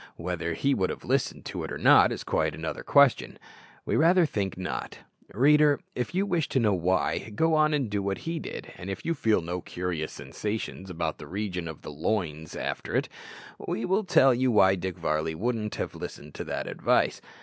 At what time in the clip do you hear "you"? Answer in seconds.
6.15-6.25, 9.05-9.13, 14.33-14.49